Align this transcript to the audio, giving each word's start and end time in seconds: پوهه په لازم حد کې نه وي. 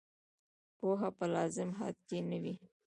پوهه 0.77 1.09
په 1.17 1.25
لازم 1.35 1.69
حد 1.79 1.97
کې 2.07 2.17
نه 2.29 2.37
وي. 2.43 2.55